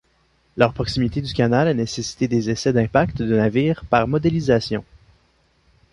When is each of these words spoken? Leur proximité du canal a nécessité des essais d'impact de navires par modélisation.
Leur 0.57 0.73
proximité 0.73 1.21
du 1.21 1.31
canal 1.31 1.67
a 1.67 1.75
nécessité 1.75 2.27
des 2.27 2.49
essais 2.49 2.73
d'impact 2.73 3.19
de 3.21 3.37
navires 3.37 3.85
par 3.85 4.07
modélisation. 4.07 4.83